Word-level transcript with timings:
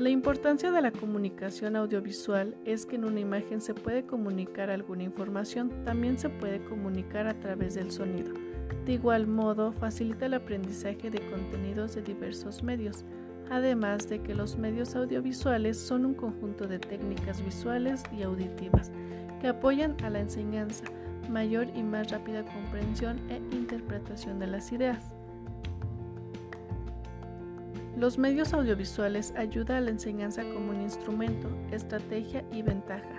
La 0.00 0.08
importancia 0.08 0.72
de 0.72 0.80
la 0.80 0.92
comunicación 0.92 1.76
audiovisual 1.76 2.56
es 2.64 2.86
que 2.86 2.96
en 2.96 3.04
una 3.04 3.20
imagen 3.20 3.60
se 3.60 3.74
puede 3.74 4.06
comunicar 4.06 4.70
alguna 4.70 5.02
información, 5.02 5.84
también 5.84 6.18
se 6.18 6.30
puede 6.30 6.64
comunicar 6.64 7.26
a 7.26 7.38
través 7.38 7.74
del 7.74 7.90
sonido. 7.90 8.32
De 8.86 8.94
igual 8.94 9.26
modo, 9.26 9.72
facilita 9.72 10.24
el 10.24 10.32
aprendizaje 10.32 11.10
de 11.10 11.20
contenidos 11.28 11.96
de 11.96 12.00
diversos 12.00 12.62
medios, 12.62 13.04
además 13.50 14.08
de 14.08 14.22
que 14.22 14.34
los 14.34 14.56
medios 14.56 14.96
audiovisuales 14.96 15.78
son 15.78 16.06
un 16.06 16.14
conjunto 16.14 16.66
de 16.66 16.78
técnicas 16.78 17.44
visuales 17.44 18.02
y 18.10 18.22
auditivas 18.22 18.90
que 19.42 19.48
apoyan 19.48 20.02
a 20.02 20.08
la 20.08 20.20
enseñanza, 20.20 20.84
mayor 21.28 21.66
y 21.76 21.82
más 21.82 22.10
rápida 22.10 22.42
comprensión 22.46 23.20
e 23.28 23.36
interpretación 23.54 24.38
de 24.38 24.46
las 24.46 24.72
ideas. 24.72 25.19
Los 28.00 28.16
medios 28.16 28.54
audiovisuales 28.54 29.34
ayudan 29.36 29.76
a 29.76 29.80
la 29.82 29.90
enseñanza 29.90 30.42
como 30.54 30.70
un 30.70 30.80
instrumento, 30.80 31.50
estrategia 31.70 32.42
y 32.50 32.62
ventaja, 32.62 33.18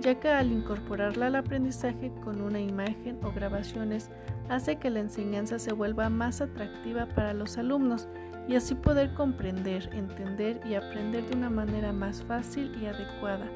ya 0.00 0.20
que 0.20 0.28
al 0.28 0.52
incorporarla 0.52 1.26
al 1.26 1.34
aprendizaje 1.34 2.12
con 2.22 2.40
una 2.40 2.60
imagen 2.60 3.18
o 3.24 3.32
grabaciones 3.32 4.08
hace 4.48 4.76
que 4.76 4.88
la 4.88 5.00
enseñanza 5.00 5.58
se 5.58 5.72
vuelva 5.72 6.08
más 6.10 6.40
atractiva 6.40 7.06
para 7.06 7.34
los 7.34 7.58
alumnos 7.58 8.06
y 8.46 8.54
así 8.54 8.76
poder 8.76 9.14
comprender, 9.14 9.90
entender 9.92 10.60
y 10.64 10.74
aprender 10.74 11.28
de 11.28 11.34
una 11.34 11.50
manera 11.50 11.92
más 11.92 12.22
fácil 12.22 12.70
y 12.80 12.86
adecuada, 12.86 13.46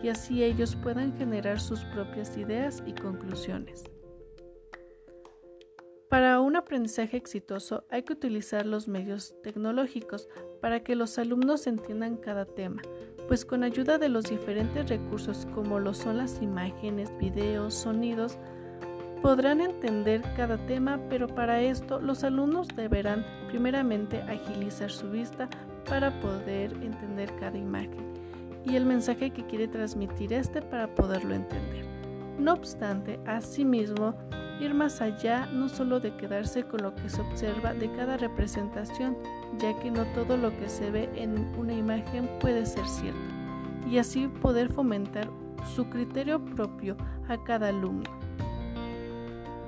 y 0.00 0.10
así 0.10 0.44
ellos 0.44 0.76
puedan 0.76 1.12
generar 1.18 1.58
sus 1.58 1.80
propias 1.86 2.36
ideas 2.36 2.84
y 2.86 2.92
conclusiones. 2.92 3.82
Para 6.10 6.40
un 6.40 6.56
aprendizaje 6.56 7.16
exitoso 7.16 7.84
hay 7.88 8.02
que 8.02 8.14
utilizar 8.14 8.66
los 8.66 8.88
medios 8.88 9.40
tecnológicos 9.44 10.28
para 10.60 10.80
que 10.80 10.96
los 10.96 11.16
alumnos 11.18 11.68
entiendan 11.68 12.16
cada 12.16 12.46
tema, 12.46 12.82
pues 13.28 13.44
con 13.44 13.62
ayuda 13.62 13.96
de 13.96 14.08
los 14.08 14.24
diferentes 14.24 14.88
recursos 14.88 15.46
como 15.54 15.78
lo 15.78 15.94
son 15.94 16.18
las 16.18 16.42
imágenes, 16.42 17.16
videos, 17.20 17.74
sonidos, 17.74 18.38
podrán 19.22 19.60
entender 19.60 20.22
cada 20.36 20.58
tema, 20.66 20.98
pero 21.08 21.28
para 21.28 21.62
esto 21.62 22.00
los 22.00 22.24
alumnos 22.24 22.66
deberán 22.74 23.24
primeramente 23.46 24.20
agilizar 24.22 24.90
su 24.90 25.12
vista 25.12 25.48
para 25.88 26.20
poder 26.20 26.72
entender 26.82 27.32
cada 27.38 27.56
imagen 27.56 28.14
y 28.66 28.74
el 28.74 28.84
mensaje 28.84 29.30
que 29.30 29.46
quiere 29.46 29.68
transmitir 29.68 30.32
este 30.32 30.60
para 30.60 30.92
poderlo 30.92 31.36
entender. 31.36 31.89
No 32.40 32.54
obstante, 32.54 33.20
asimismo, 33.26 34.14
ir 34.60 34.72
más 34.72 35.02
allá 35.02 35.46
no 35.52 35.68
solo 35.68 36.00
de 36.00 36.16
quedarse 36.16 36.62
con 36.62 36.82
lo 36.82 36.94
que 36.94 37.10
se 37.10 37.20
observa 37.20 37.74
de 37.74 37.92
cada 37.92 38.16
representación, 38.16 39.14
ya 39.58 39.78
que 39.78 39.90
no 39.90 40.06
todo 40.14 40.38
lo 40.38 40.50
que 40.56 40.70
se 40.70 40.90
ve 40.90 41.10
en 41.14 41.36
una 41.58 41.74
imagen 41.74 42.30
puede 42.40 42.64
ser 42.64 42.86
cierto, 42.88 43.20
y 43.86 43.98
así 43.98 44.26
poder 44.26 44.72
fomentar 44.72 45.28
su 45.74 45.90
criterio 45.90 46.42
propio 46.42 46.96
a 47.28 47.36
cada 47.44 47.68
alumno. 47.68 48.08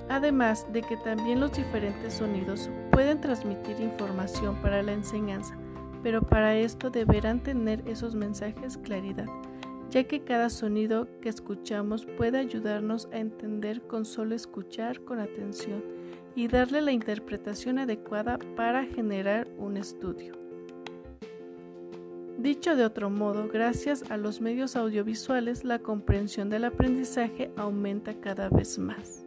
Además 0.09 0.67
de 0.73 0.81
que 0.81 0.97
también 0.97 1.41
los 1.41 1.53
diferentes 1.53 2.15
sonidos 2.15 2.71
pueden 2.91 3.21
transmitir 3.21 3.81
información 3.81 4.57
para 4.63 4.83
la 4.83 4.93
enseñanza, 4.93 5.55
pero 6.03 6.23
para 6.23 6.55
esto 6.55 6.89
deberán 6.89 7.41
tener 7.41 7.87
esos 7.87 8.15
mensajes 8.15 8.79
claridad 8.79 9.27
ya 9.93 10.05
que 10.05 10.21
cada 10.21 10.49
sonido 10.49 11.07
que 11.21 11.29
escuchamos 11.29 12.07
puede 12.07 12.39
ayudarnos 12.39 13.09
a 13.13 13.19
entender 13.19 13.83
con 13.83 14.07
solo 14.07 14.35
escuchar 14.35 15.05
con 15.05 15.21
atención 15.21 15.85
y 16.35 16.49
darle 16.49 16.81
la 16.81 16.93
interpretación 16.93 17.79
adecuada 17.79 18.39
para 18.57 18.87
generar 18.87 19.49
un 19.59 19.77
estudio. 19.77 20.33
Dicho 22.39 22.75
de 22.75 22.87
otro 22.87 23.11
modo, 23.11 23.49
gracias 23.49 24.11
a 24.11 24.17
los 24.17 24.41
medios 24.41 24.77
audiovisuales 24.77 25.63
la 25.63 25.81
comprensión 25.81 26.49
del 26.49 26.65
aprendizaje 26.65 27.51
aumenta 27.57 28.15
cada 28.15 28.49
vez 28.49 28.79
más. 28.79 29.27